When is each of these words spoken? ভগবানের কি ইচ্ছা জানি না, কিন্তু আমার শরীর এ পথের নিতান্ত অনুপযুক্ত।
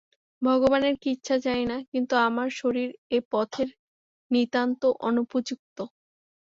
ভগবানের 0.41 0.95
কি 1.01 1.09
ইচ্ছা 1.15 1.35
জানি 1.45 1.65
না, 1.65 1.77
কিন্তু 1.91 2.13
আমার 2.27 2.49
শরীর 2.59 2.87
এ 3.09 3.19
পথের 3.31 3.69
নিতান্ত 4.31 4.81
অনুপযুক্ত। 5.07 5.77